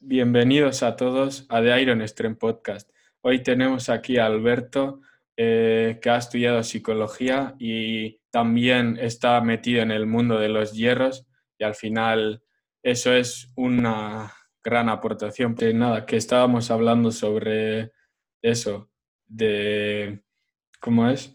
[0.00, 2.88] Bienvenidos a todos a The Iron Stream Podcast.
[3.20, 5.00] Hoy tenemos aquí a Alberto,
[5.36, 11.26] eh, que ha estudiado psicología y también está metido en el mundo de los hierros
[11.58, 12.44] y al final
[12.80, 14.32] eso es una
[14.62, 15.56] gran aportación.
[15.56, 17.90] Que nada, que estábamos hablando sobre
[18.40, 18.88] eso,
[19.26, 20.22] de
[20.78, 21.34] cómo es,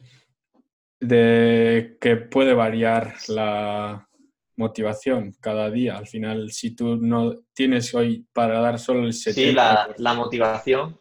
[1.02, 4.08] de que puede variar la
[4.56, 5.98] motivación cada día.
[5.98, 9.34] Al final, si tú no tienes hoy para dar solo el 70%.
[9.34, 11.00] Sí, la, la motivación.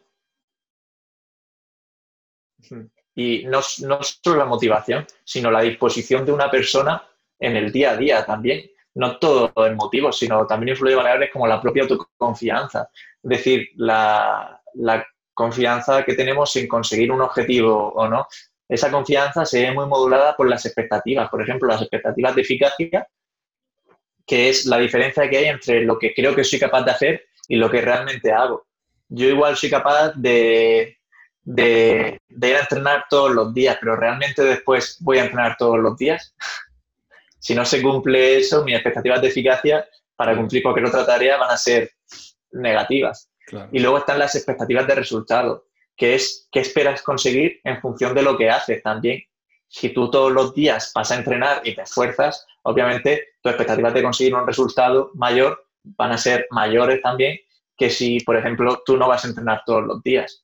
[3.15, 7.03] Y no, no solo la motivación, sino la disposición de una persona
[7.39, 8.69] en el día a día también.
[8.95, 12.89] No todo el motivo, sino también influye variables como la propia autoconfianza.
[13.23, 18.27] Es decir, la, la confianza que tenemos en conseguir un objetivo o no.
[18.69, 21.29] Esa confianza se ve muy modulada por las expectativas.
[21.29, 23.07] Por ejemplo, las expectativas de eficacia
[24.25, 27.25] que es la diferencia que hay entre lo que creo que soy capaz de hacer
[27.47, 28.65] y lo que realmente hago.
[29.09, 30.97] Yo igual soy capaz de,
[31.43, 35.97] de, ir a entrenar todos los días, pero realmente después voy a entrenar todos los
[35.97, 36.35] días.
[37.39, 41.51] si no se cumple eso, mis expectativas de eficacia para cumplir cualquier otra tarea van
[41.51, 41.91] a ser
[42.51, 43.29] negativas.
[43.71, 45.65] Y luego están las expectativas de resultado,
[45.97, 49.21] que es qué esperas conseguir en función de lo que haces también.
[49.67, 54.03] Si tú todos los días vas a entrenar y te esfuerzas, obviamente tus expectativas de
[54.03, 57.39] conseguir un resultado mayor van a ser mayores también
[57.77, 60.43] que si, por ejemplo, tú no vas a entrenar todos los días.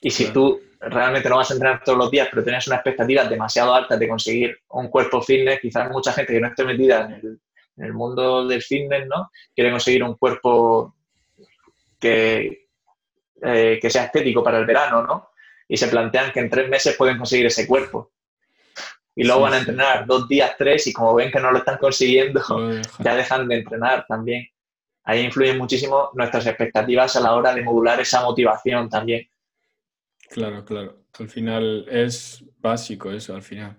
[0.00, 3.24] Y si tú realmente no vas a entrenar todos los días, pero tienes una expectativa
[3.24, 7.40] demasiado alta de conseguir un cuerpo fitness, quizás mucha gente que no esté metida en
[7.78, 9.30] el, mundo del fitness, ¿no?
[9.54, 10.94] Quiere conseguir un cuerpo
[11.98, 12.68] que,
[13.42, 15.30] eh, que sea estético para el verano, ¿no?
[15.66, 18.13] Y se plantean que en tres meses pueden conseguir ese cuerpo
[19.16, 21.78] y luego van a entrenar dos días, tres, y como ven que no lo están
[21.78, 22.42] consiguiendo,
[22.98, 24.46] ya dejan de entrenar también.
[25.04, 29.28] Ahí influyen muchísimo nuestras expectativas a la hora de modular esa motivación también.
[30.30, 31.04] Claro, claro.
[31.18, 33.76] Al final es básico eso, al final.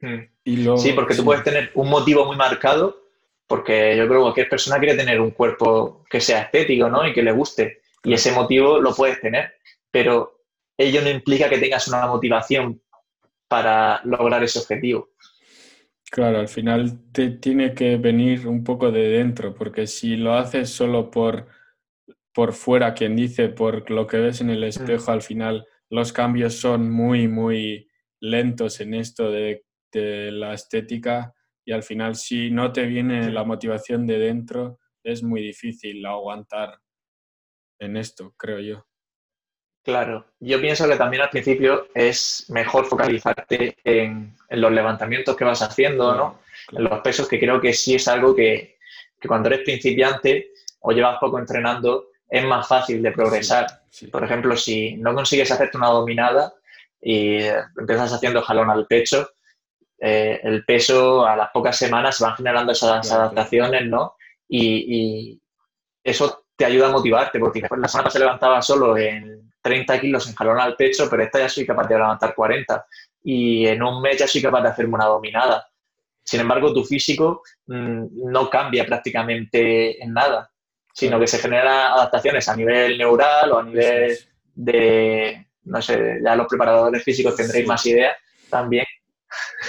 [0.00, 0.20] Hmm.
[0.44, 3.02] Y sí, porque tú puedes tener un motivo muy marcado,
[3.46, 7.06] porque yo creo que cualquier persona quiere tener un cuerpo que sea estético, ¿no?
[7.06, 7.82] Y que le guste.
[8.04, 9.54] Y ese motivo lo puedes tener,
[9.90, 10.44] pero
[10.78, 12.80] ello no implica que tengas una motivación
[13.48, 15.10] para lograr ese objetivo.
[16.10, 20.70] Claro, al final te tiene que venir un poco de dentro, porque si lo haces
[20.70, 21.48] solo por,
[22.32, 26.54] por fuera, quien dice, por lo que ves en el espejo, al final los cambios
[26.54, 27.88] son muy, muy
[28.20, 33.44] lentos en esto de, de la estética y al final si no te viene la
[33.44, 36.80] motivación de dentro, es muy difícil aguantar
[37.78, 38.87] en esto, creo yo.
[39.84, 45.62] Claro, yo pienso que también al principio es mejor focalizarte en, los levantamientos que vas
[45.62, 46.40] haciendo, ¿no?
[46.72, 48.76] En los pesos, que creo que sí es algo que,
[49.26, 50.50] cuando eres principiante
[50.80, 53.66] o llevas poco entrenando, es más fácil de progresar.
[54.10, 56.52] Por ejemplo, si no consigues hacerte una dominada
[57.00, 57.38] y
[57.78, 59.30] empiezas haciendo jalón al pecho,
[60.00, 64.16] eh, el peso a las pocas semanas van generando esas adaptaciones, ¿no?
[64.48, 65.42] Y, y,
[66.04, 70.28] eso te ayuda a motivarte, porque después la semana se levantaba solo en 30 kilos
[70.28, 72.86] en jalón al pecho, pero esta ya soy capaz de levantar 40
[73.24, 75.68] y en un mes ya soy capaz de hacerme una dominada.
[76.22, 80.50] Sin embargo, tu físico mm, no cambia prácticamente en nada,
[80.92, 84.16] sino que se generan adaptaciones a nivel neural o a nivel
[84.54, 88.16] de, no sé, ya los preparadores físicos tendréis más ideas
[88.50, 88.86] también.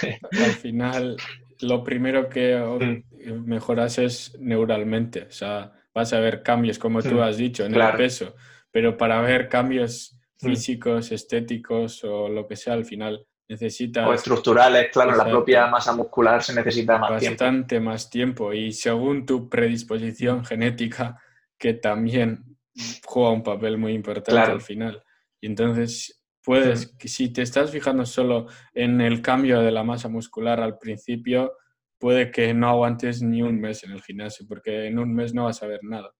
[0.02, 1.16] Al final,
[1.60, 3.46] lo primero que mm.
[3.46, 7.20] mejoras es neuralmente, o sea, vas a ver cambios, como tú mm.
[7.20, 8.34] has dicho, en el peso
[8.70, 10.46] pero para ver cambios mm.
[10.46, 14.06] físicos, estéticos o lo que sea, al final necesitas...
[14.08, 17.44] O estructurales, claro, la propia masa muscular se necesita más tiempo.
[17.44, 21.20] Bastante más tiempo y según tu predisposición genética,
[21.58, 22.56] que también
[23.04, 25.02] juega un papel muy importante al final.
[25.40, 27.06] Y entonces puedes, mm.
[27.06, 31.52] si te estás fijando solo en el cambio de la masa muscular al principio,
[31.98, 35.44] puede que no aguantes ni un mes en el gimnasio, porque en un mes no
[35.44, 36.12] vas a ver nada.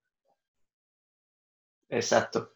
[1.90, 2.54] Exacto.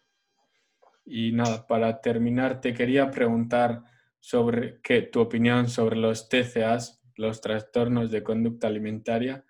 [1.04, 3.82] Y nada, para terminar, te quería preguntar
[4.20, 9.44] sobre qué, tu opinión sobre los TCAs, los trastornos de conducta alimentaria,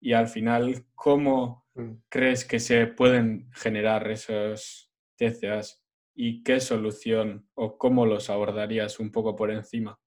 [0.00, 1.92] y al final, ¿cómo mm.
[2.08, 5.82] crees que se pueden generar esos TCAs
[6.14, 9.98] y qué solución o cómo los abordarías un poco por encima?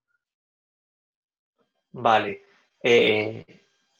[1.91, 2.43] Vale.
[2.81, 3.45] Eh,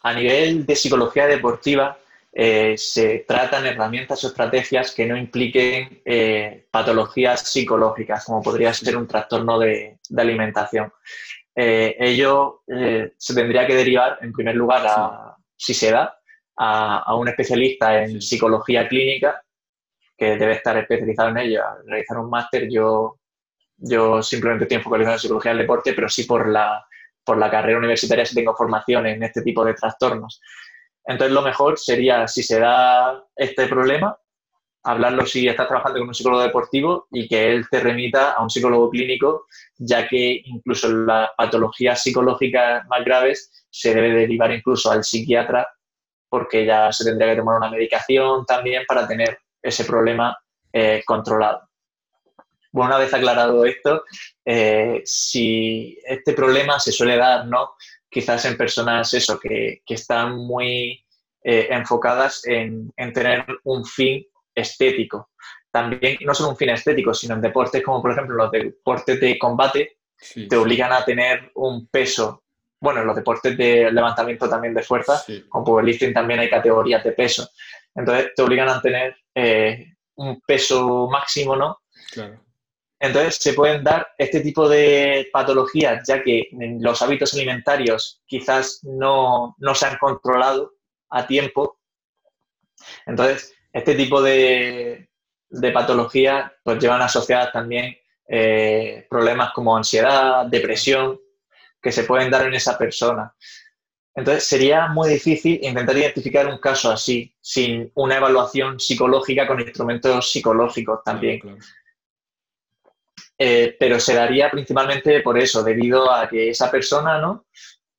[0.01, 1.97] a nivel de psicología deportiva,
[2.35, 8.97] eh, se tratan herramientas o estrategias que no impliquen eh, patologías psicológicas, como podría ser
[8.97, 10.91] un trastorno de, alimentación.
[11.55, 16.17] Eh, ello se tendría que derivar, en primer lugar, a, si se da,
[16.57, 19.43] a, un especialista en psicología clínica
[20.17, 22.67] que debe estar especializado en ello, realizar un máster.
[22.67, 23.19] Yo,
[23.77, 26.83] yo simplemente estoy focalizado en psicología del deporte, pero sí por la,
[27.23, 30.41] por la carrera universitaria si tengo formación en este tipo de trastornos.
[31.05, 34.17] Entonces, lo mejor sería, si se da este problema,
[34.83, 38.49] hablarlo si estás trabajando con un psicólogo deportivo y que él te remita a un
[38.49, 39.47] psicólogo clínico,
[39.77, 45.67] ya que incluso las patologías psicológicas más graves se debe derivar incluso al psiquiatra,
[46.29, 50.37] porque ya se tendría que tomar una medicación también para tener ese problema
[50.71, 51.69] eh, controlado.
[52.71, 54.03] Bueno, una vez aclarado esto,
[54.43, 57.75] eh, si este problema se suele dar, ¿no?
[58.13, 61.03] Quizás en personas eso, que, están muy
[61.43, 65.31] eh, enfocadas en, en tener un fin estético.
[65.71, 69.39] También, no solo un fin estético, sino en deportes como por ejemplo los deportes de
[69.39, 69.97] combate,
[70.47, 72.43] te obligan a tener un peso.
[72.79, 77.49] Bueno, los deportes de levantamiento también de fuerza, como powerlifting también hay categorías de peso.
[77.95, 81.79] Entonces te obligan a tener eh, un peso máximo, ¿no?
[83.03, 86.47] Entonces se pueden dar este tipo de patologías, ya que
[86.79, 90.71] los hábitos alimentarios quizás no, no se han controlado
[91.09, 91.79] a tiempo.
[93.05, 95.09] Entonces, este tipo de,
[95.73, 97.93] patologías pues llevan asociadas también
[98.25, 101.19] eh, problemas como ansiedad, depresión,
[101.81, 103.35] que se pueden dar en esa persona.
[104.15, 110.31] Entonces, sería muy difícil intentar identificar un caso así, sin una evaluación psicológica con instrumentos
[110.31, 111.41] psicológicos también.
[113.37, 117.45] Eh, pero se daría principalmente por eso, debido a que esa persona, ¿no?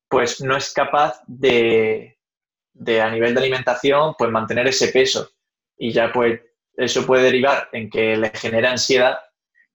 [0.08, 2.18] Pues no es capaz de,
[2.72, 5.30] de a nivel de alimentación, pues mantener ese peso
[5.76, 6.40] y ya pues
[6.76, 9.18] eso puede derivar en que le genera ansiedad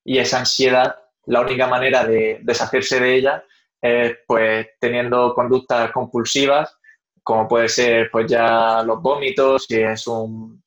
[0.04, 3.44] y esa ansiedad, la única manera de deshacerse de ella
[3.82, 6.78] es pues teniendo conductas compulsivas,
[7.24, 10.64] como puede ser pues ya los vómitos, si es un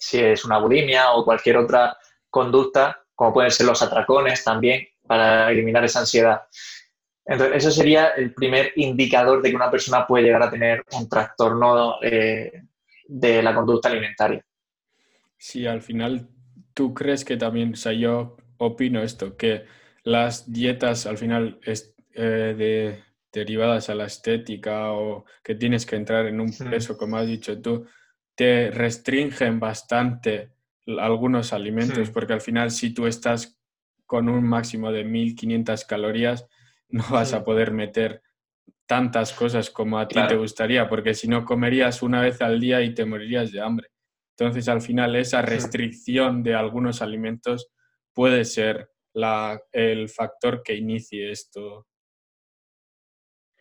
[0.00, 1.96] si es una bulimia o cualquier otra
[2.30, 6.42] conducta, como pueden ser los atracones también, para eliminar esa ansiedad.
[7.26, 11.08] Entonces, eso sería el primer indicador de que una persona puede llegar a tener un
[11.08, 12.62] trastorno eh,
[13.08, 14.40] de la conducta alimentaria.
[15.36, 16.28] Sí, al final,
[16.74, 19.64] ¿tú crees que también, o sea, yo opino esto, que
[20.04, 25.96] las dietas al final es, eh, de, derivadas a la estética o que tienes que
[25.96, 27.84] entrar en un peso, como has dicho tú,
[28.36, 30.50] te restringen bastante
[30.98, 33.58] algunos alimentos, porque al final si tú estás
[34.06, 36.46] con un máximo de 1500 calorías,
[36.88, 38.22] no vas a poder meter
[38.86, 42.80] tantas cosas como a ti te gustaría, porque si no comerías una vez al día
[42.80, 43.90] y te morirías de hambre.
[44.30, 47.70] Entonces, al final, esa restricción de algunos alimentos
[48.14, 51.86] puede ser la, el factor que inicie esto.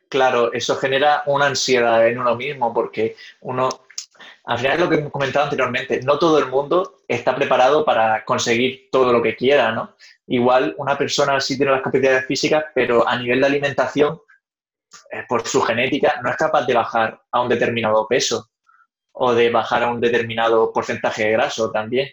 [0.07, 3.69] Claro, eso genera una ansiedad en uno mismo, porque uno,
[4.47, 8.87] al final lo que he comentado anteriormente, no todo el mundo está preparado para conseguir
[8.89, 9.95] todo lo que quiera, ¿no?
[10.25, 14.21] Igual una persona sí tiene las capacidades físicas, pero a nivel de alimentación
[15.11, 18.49] eh, por su genética, no es capaz de bajar a un determinado peso
[19.11, 22.09] o de bajar a un determinado porcentaje de graso también.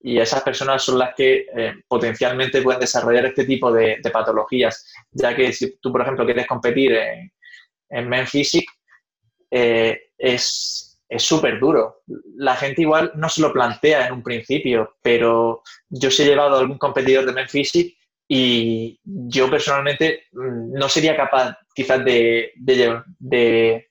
[0.00, 5.36] Y esas personas son las que eh, potencialmente pueden desarrollar este tipo de, patologías, ya
[5.36, 7.32] que si tú, por ejemplo, quieres competir en,
[7.90, 8.72] en Men Physique,
[9.50, 10.85] eh, es
[11.18, 12.02] súper duro.
[12.36, 16.56] La gente igual no se lo plantea en un principio, pero yo sí he llevado
[16.56, 17.96] a algún competidor de Physique
[18.28, 23.86] y yo personalmente mm, no sería capaz quizás de, de,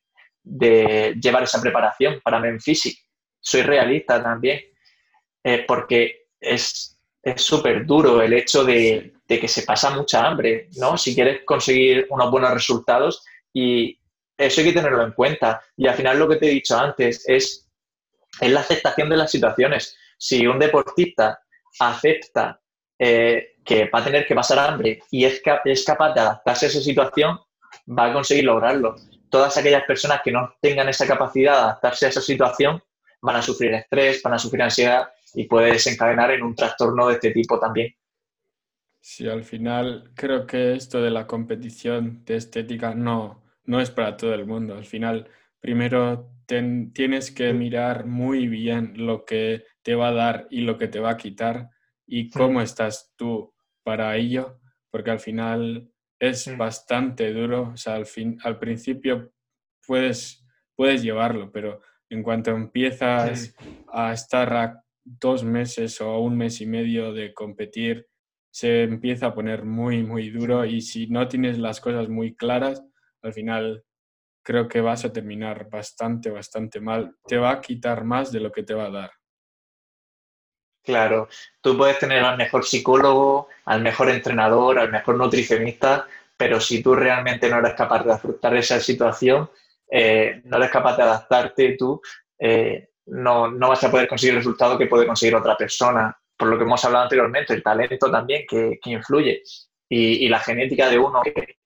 [1.21, 2.97] llevar esa preparación para Menfisic.
[3.39, 4.59] Soy realista también,
[5.43, 6.97] eh, porque es
[7.37, 10.97] súper duro el hecho de, que se pasa mucha hambre, ¿no?
[10.97, 13.99] Si quieres conseguir unos buenos resultados y
[14.37, 15.61] eso hay que tenerlo en cuenta.
[15.77, 17.69] Y al final lo que te he dicho antes es,
[18.39, 19.97] es la aceptación de las situaciones.
[20.17, 21.39] Si un deportista
[21.79, 22.59] acepta
[22.97, 26.69] eh, que va a tener que pasar hambre y es, es capaz de adaptarse a
[26.69, 27.39] esa situación,
[27.87, 28.95] va a conseguir lograrlo.
[29.29, 32.81] Todas aquellas personas que no tengan esa capacidad de adaptarse a esa situación
[33.21, 37.15] van a sufrir estrés, van a sufrir ansiedad y puede desencadenar en un trastorno de
[37.15, 37.93] este tipo también.
[39.01, 44.17] Sí, al final creo que esto de la competición de estética no, no es para
[44.17, 44.75] todo el mundo.
[44.75, 45.29] Al final,
[45.59, 50.87] primero tienes que mirar muy bien lo que te va a dar y lo que
[50.87, 51.69] te va a quitar
[52.05, 53.53] y cómo estás tú
[53.83, 54.59] para ello,
[54.91, 59.33] porque al final es bastante duro, o sea, al, fin, al principio
[59.85, 60.45] puedes,
[60.75, 63.55] puedes llevarlo, pero en cuanto empiezas
[63.91, 68.07] a estar a dos meses o un mes y medio de competir,
[68.51, 72.83] se empieza a poner muy, muy duro y si no tienes las cosas muy claras,
[73.25, 73.83] al final
[74.43, 77.15] creo que vas a terminar bastante, bastante mal.
[77.25, 79.11] Te va a quitar más de lo que te va a dar.
[80.83, 81.27] Claro,
[81.61, 86.93] tú puedes tener al mejor psicólogo, al mejor entrenador, al mejor nutricionista, pero si tú
[86.93, 89.49] realmente no eres capaz de afrontar esa situación,
[89.89, 91.99] eh, no eres capaz de adaptarte tú,
[92.37, 96.15] eh, no, vas a poder conseguir el resultado que puede conseguir otra persona.
[96.37, 99.41] Por lo que hemos hablado anteriormente, el talento también que, influye
[99.89, 101.57] y, la genética de uno que,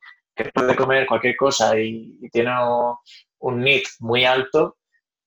[0.46, 2.52] puede comer cualquier cosa y, tiene
[3.40, 4.78] un NIT muy alto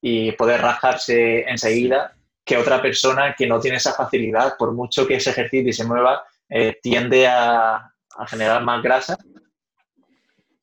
[0.01, 5.21] y puede rajarse enseguida que otra persona que no tiene esa facilidad, por mucho que
[5.21, 9.17] se ejercite y se mueva, eh, tiende a, a generar más grasa.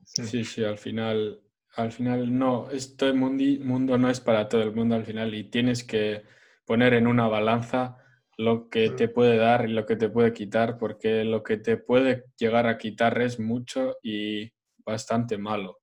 [0.04, 1.42] Sí, sí, al final
[1.76, 5.84] al final no, este mundo no es para todo el mundo al final y tienes
[5.84, 6.24] que
[6.66, 7.98] poner en una balanza
[8.40, 11.76] lo que te puede dar y lo que te puede quitar, porque lo que te
[11.76, 15.80] puede llegar a quitar es mucho y bastante malo.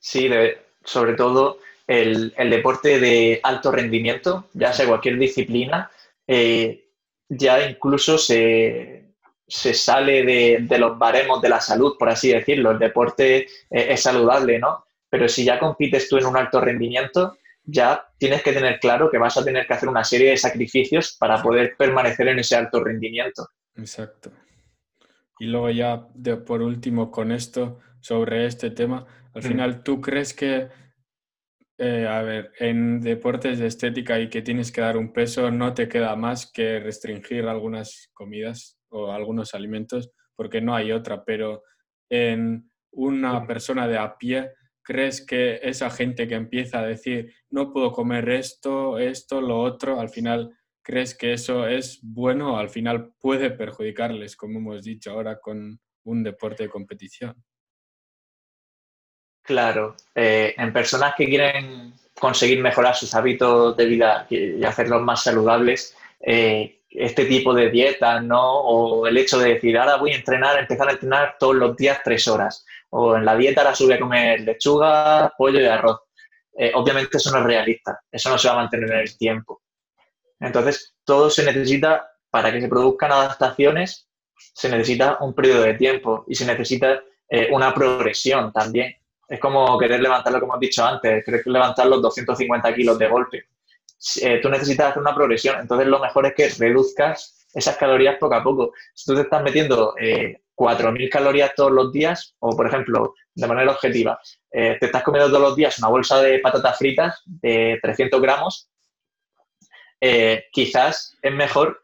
[0.00, 0.28] Sí,
[0.82, 5.88] sobre todo el, deporte de alto rendimiento, ya sea cualquier disciplina,
[6.26, 6.88] eh,
[7.28, 9.14] ya incluso se,
[9.46, 12.72] se sale de, los baremos de la salud, por así decirlo.
[12.72, 14.86] El deporte eh, es, saludable, ¿no?
[15.08, 19.18] Pero si ya compites tú en un alto rendimiento, ya tienes que tener claro que
[19.18, 22.82] vas a tener que hacer una serie de sacrificios para poder permanecer en ese alto
[22.82, 23.46] rendimiento.
[23.76, 24.32] Exacto.
[25.38, 29.46] Y luego ya, de, por último, con esto, sobre este tema, al mm.
[29.46, 30.68] final, ¿tú crees que,
[31.78, 35.74] eh, a ver, en deportes de estética y que tienes que dar un peso, no
[35.74, 38.78] te queda más que restringir algunas comidas?
[38.92, 41.62] o algunos alimentos porque no hay otra, pero
[42.10, 47.72] en una persona de a pie, ¿crees que esa gente que empieza a decir, no
[47.72, 52.70] puedo comer esto, esto, lo otro, al final, ¿crees que eso es bueno o al
[52.70, 57.42] final puede perjudicarles, como hemos dicho ahora, con un deporte de competición?
[59.42, 65.24] Claro, eh, en personas que quieren conseguir mejorar sus hábitos de vida y hacerlos más
[65.24, 68.60] saludables, eh, este tipo de dieta, ¿no?
[68.60, 72.00] O el hecho de decir, ahora voy a entrenar, empezar a entrenar todos los días
[72.04, 72.64] tres horas.
[72.94, 76.00] O en la dieta ahora sube a comer lechuga, pollo y arroz.
[76.56, 79.62] Eh, obviamente eso no es realista, eso no se va a mantener en el tiempo.
[80.38, 86.24] Entonces, todo se necesita, para que se produzcan adaptaciones, se necesita un periodo de tiempo
[86.28, 88.94] y se necesita eh, una progresión también.
[89.28, 93.08] Es como querer levantar lo que hemos dicho antes, querer levantar los 250 kilos de
[93.08, 93.46] golpe
[94.20, 95.60] eh, tú necesitas hacer una progresión.
[95.60, 98.72] Entonces, lo mejor es que reduzcas esas calorías poco a poco.
[98.94, 103.46] Si tú te estás metiendo eh, 4.000 calorías todos los días, o por ejemplo, de
[103.46, 104.18] manera objetiva,
[104.50, 108.68] eh, te estás comiendo todos los días una bolsa de patatas fritas de 300 gramos,
[110.00, 111.78] eh, quizás es mejor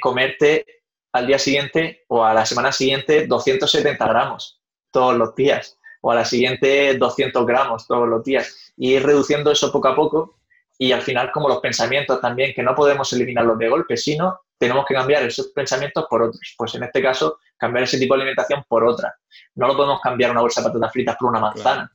[0.00, 0.64] comerte
[1.12, 4.58] al día siguiente o a la semana siguiente 270 gramos
[4.90, 9.50] todos los días, o a la siguiente 200 gramos todos los días, y ir reduciendo
[9.50, 10.38] eso poco a poco
[10.78, 14.84] y al final como los pensamientos también, que no podemos eliminarlos de golpe, sino tenemos
[14.86, 16.54] que cambiar esos pensamientos por otros.
[16.56, 19.14] Pues en este caso, cambiar ese tipo de alimentación por otra.
[19.54, 21.92] No lo podemos cambiar una bolsa de patatas fritas por una manzana,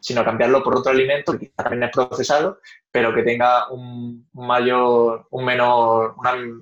[0.00, 2.60] sino cambiarlo por otro alimento que también es procesado,
[2.90, 6.14] pero que tenga un mayor, un menor,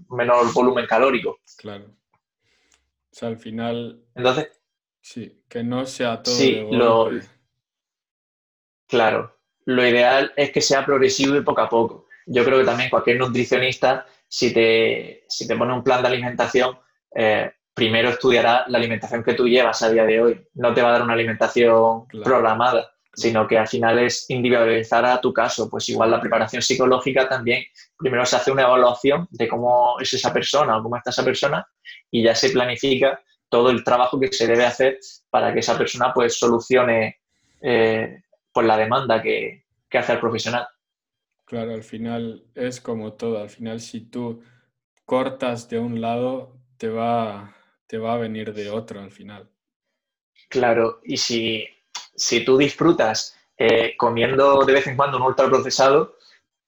[0.08, 1.38] un menor volumen calórico.
[1.58, 1.84] Claro.
[1.84, 4.02] O sea, al final...
[4.14, 4.48] Entonces...
[5.00, 7.10] Sí, que no sea todo sí, Lo,
[8.88, 9.36] claro,
[9.66, 12.06] lo ideal es que sea progresivo y poco a poco.
[12.26, 16.76] Yo creo que también cualquier nutricionista, si te, si te pone un plan de alimentación,
[17.14, 20.48] eh, primero estudiará la alimentación que tú llevas a día de hoy.
[20.54, 25.20] No te va a dar una alimentación programada, sino que al final es individualizar a
[25.20, 25.70] tu caso.
[25.70, 27.62] Pues igual la preparación psicológica también,
[27.96, 31.64] primero se hace una evaluación de cómo es esa persona o cómo está esa persona
[32.10, 34.98] y ya se planifica todo el trabajo que se debe hacer
[35.30, 37.20] para que esa persona pues solucione
[37.62, 38.20] eh,
[38.52, 39.62] por la demanda que,
[39.92, 40.66] hace el profesional.
[41.46, 44.42] Claro, al final es como todo, al final si tú
[45.04, 47.54] cortas de un lado, te va,
[47.86, 49.50] te va a venir de otro al final.
[50.48, 51.66] Claro, y si,
[52.14, 56.16] si tú disfrutas eh, comiendo de vez en cuando un ultraprocesado,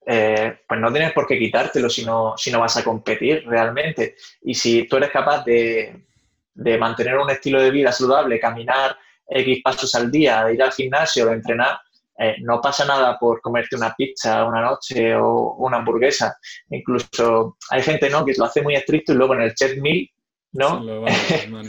[0.06, 4.16] eh, pues no tienes por qué quitártelo si no, si no vas a competir realmente.
[4.42, 6.06] Y si tú eres capaz de,
[6.54, 11.26] de mantener un estilo de vida saludable, caminar X pasos al día, ir al gimnasio,
[11.26, 11.80] de entrenar,
[12.18, 16.38] eh, no pasa nada por comerte una pizza una noche o una hamburguesa.
[16.70, 18.24] Incluso hay gente ¿no?
[18.24, 20.08] que lo hace muy estricto y luego en el check meal
[20.56, 21.06] ¿no?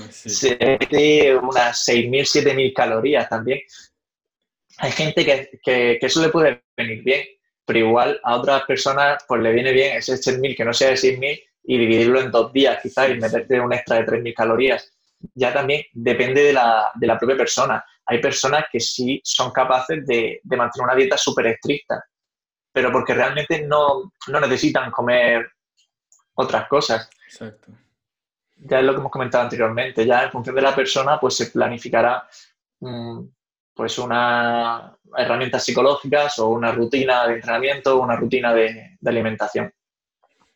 [0.10, 3.60] Se mete unas 6.000, 7.000 calorías también.
[4.78, 7.26] Hay gente que, que, eso le puede venir bien,
[7.66, 10.90] pero igual a otras personas pues le viene bien ese check meal que no sea
[10.90, 14.97] de 6.000 y dividirlo en dos días quizás y meterte un extra de 3.000 calorías.
[15.34, 17.84] Ya también depende de la, de la propia persona.
[18.06, 22.04] Hay personas que sí son capaces de, de mantener una dieta súper estricta,
[22.72, 25.52] pero porque realmente no, no necesitan comer
[26.36, 27.10] otras cosas.
[27.26, 27.72] Exacto.
[28.58, 31.48] Ya es lo que hemos comentado anteriormente, ya en función de la persona pues se
[31.48, 32.28] planificará
[32.80, 33.22] mm,
[33.74, 39.72] pues una herramientas psicológicas o una rutina de entrenamiento o una rutina de, alimentación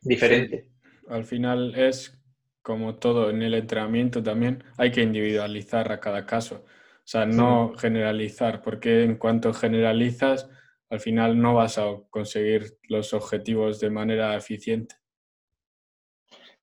[0.02, 0.68] diferente.
[1.10, 2.18] Al final es
[2.62, 6.66] como todo en el entrenamiento también, hay que individualizar a cada caso.
[6.66, 10.50] O sea, no generalizar, porque en cuanto generalizas,
[10.90, 14.96] al final no vas a conseguir los objetivos de manera eficiente.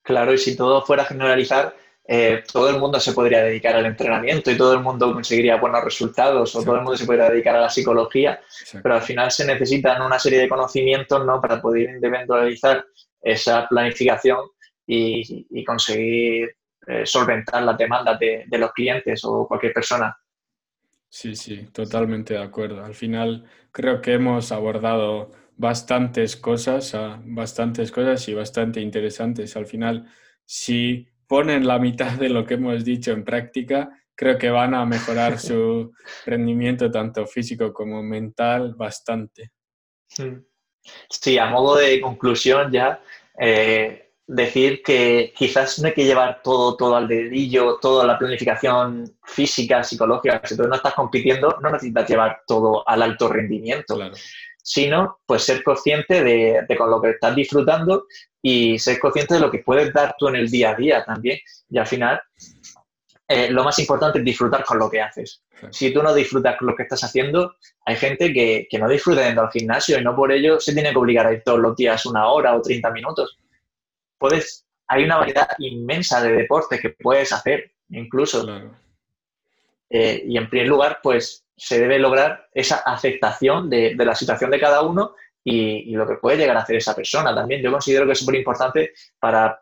[0.02, 1.74] Claro, y si todo fuera a generalizar,
[2.10, 5.84] eh, todo el mundo se podría dedicar al entrenamiento y todo el mundo conseguiría buenos
[5.84, 8.40] resultados o todo el mundo se podría dedicar a la psicología,
[8.82, 11.38] pero al final se necesitan una serie de conocimientos ¿no?
[11.38, 12.86] para poder individualizar
[13.20, 14.38] esa planificación
[14.90, 20.16] y, conseguir eh, solventar las demandas de, de los clientes o cualquier persona.
[21.10, 22.84] Sí, sí, totalmente de acuerdo.
[22.84, 29.56] Al final creo que hemos abordado bastantes cosas, bastantes cosas y bastante interesantes.
[29.56, 30.06] Al final,
[30.44, 34.86] si ponen la mitad de lo que hemos dicho en práctica, creo que van a
[34.86, 35.92] mejorar su
[36.24, 39.52] rendimiento tanto físico como mental bastante.
[41.10, 43.02] Sí, a modo de conclusión ya,
[43.38, 49.10] eh, decir que quizás no hay que llevar todo, todo al dedillo, toda la planificación
[49.24, 53.96] física, psicológica, si tú no estás compitiendo, no necesitas llevar todo al alto rendimiento.
[53.96, 54.14] Claro
[54.68, 58.04] sino pues ser consciente de, con lo que estás disfrutando
[58.42, 61.38] y ser consciente de lo que puedes dar tú en el día a día también.
[61.70, 62.20] Y al final,
[63.26, 65.42] eh, lo más importante es disfrutar con lo que haces.
[65.70, 67.54] Si tú no disfrutas con lo que estás haciendo,
[67.86, 70.98] hay gente que, no disfruta yendo al gimnasio y no por ello se tiene que
[70.98, 73.38] obligar a ir todos los días una hora o 30 minutos.
[74.18, 78.46] Puedes, hay una variedad inmensa de deportes que puedes hacer, incluso.
[79.90, 84.60] Eh, y en primer lugar, pues se debe lograr esa aceptación de, la situación de
[84.60, 87.62] cada uno y, lo que puede llegar a hacer esa persona también.
[87.62, 89.60] Yo considero que es súper importante para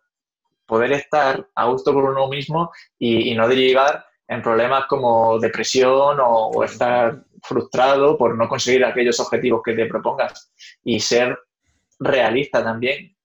[0.66, 6.62] poder estar a gusto con uno mismo y, no derivar en problemas como depresión o,
[6.64, 10.52] estar frustrado por no conseguir aquellos objetivos que te propongas
[10.84, 11.38] y ser
[11.99, 13.16] realista también.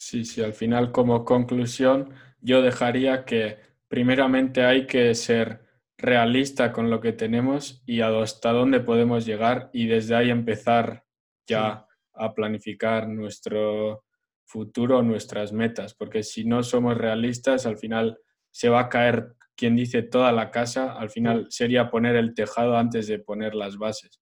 [0.00, 3.58] Sí, sí, al final como conclusión yo dejaría que
[3.88, 5.62] primeramente hay que ser
[5.96, 11.04] realista con lo que tenemos y hasta dónde podemos llegar y desde ahí empezar
[11.48, 14.04] ya a planificar nuestro
[14.44, 18.18] futuro, nuestras metas, porque si no somos realistas, al final
[18.52, 22.76] se va a caer, quien dice, toda la casa, al final sería poner el tejado
[22.78, 24.20] antes de poner las bases.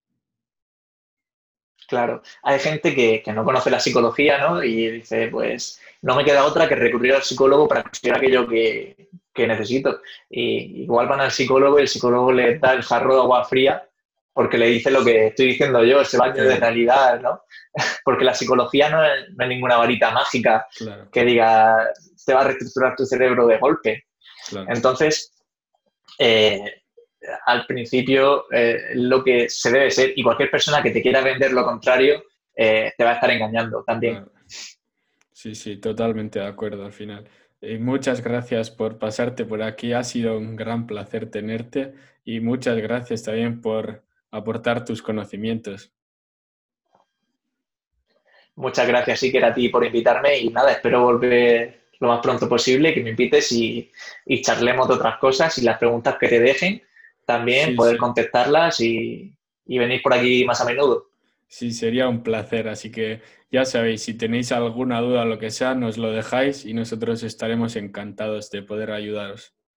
[1.89, 4.63] Claro, hay gente que, no conoce la psicología, ¿no?
[4.63, 9.09] Y dice, pues no me queda otra que recurrir al psicólogo para conseguir aquello que,
[9.33, 10.01] que necesito.
[10.29, 13.87] Y igual van al psicólogo y el psicólogo le da el jarro de agua fría
[14.37, 17.45] porque le dice lo que estoy diciendo yo, ese baño de realidad, ¿no?
[18.05, 20.67] Porque la psicología no es, ninguna varita mágica
[21.11, 21.89] que diga,
[22.27, 24.05] te va a reestructurar tu cerebro de golpe.
[24.69, 25.33] Entonces,
[26.19, 26.83] eh,
[27.45, 31.53] al principio eh, lo que se debe ser, y cualquier persona que te quiera vender
[31.53, 34.25] lo contrario, eh, te va a estar engañando también.
[35.33, 37.29] Sí, sí, totalmente de acuerdo al final.
[37.61, 39.93] Y muchas gracias por pasarte por aquí.
[39.93, 45.93] Ha sido un gran placer tenerte y muchas gracias también por aportar tus conocimientos.
[48.55, 52.95] Muchas gracias, Iker, a ti por invitarme y nada, espero volver lo más pronto posible,
[52.95, 53.91] que me invites y,
[54.43, 56.83] charlemos de otras cosas y las preguntas que te dejen
[57.27, 59.37] también poder contestarlas y,
[59.67, 61.09] y venir por aquí más a menudo.
[61.49, 62.69] Sí, sería un placer.
[62.69, 66.65] Así que ya sabéis, si tenéis alguna duda o lo que sea, nos lo dejáis
[66.65, 69.56] y nosotros estaremos encantados de poder ayudaros.